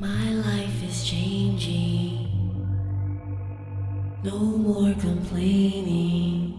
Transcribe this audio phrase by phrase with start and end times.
[0.00, 2.28] My life is changing.
[4.22, 6.54] No more complaining.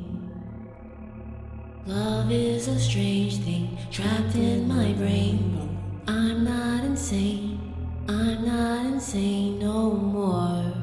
[1.86, 6.04] Love is a strange thing trapped in my brain.
[6.06, 7.74] I'm not insane.
[8.10, 10.74] I'm not insane no more.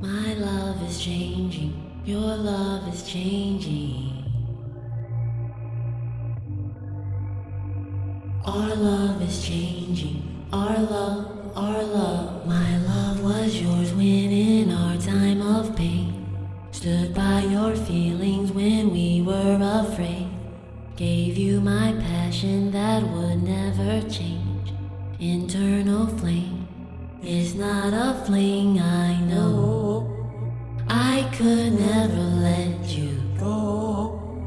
[0.00, 2.00] My love is changing.
[2.06, 4.15] Your love is changing.
[8.46, 10.22] Our love is changing.
[10.52, 12.46] Our love, our love.
[12.46, 16.24] My love was yours when in our time of pain.
[16.70, 20.28] Stood by your feelings when we were afraid.
[20.94, 24.72] Gave you my passion that would never change.
[25.18, 26.68] Internal flame
[27.24, 30.08] is not a fling, I know.
[30.88, 34.46] I could never let you go.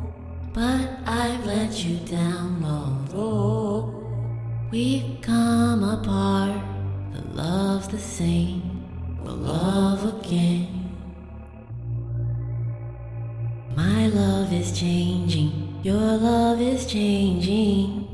[0.53, 3.68] But I've let you down, although
[4.71, 6.61] we've come apart.
[7.13, 8.85] The love's the same,
[9.23, 10.67] we'll love again.
[13.75, 18.07] My love is changing, your love is changing.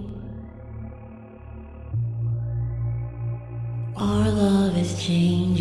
[3.98, 5.55] Our love is changing,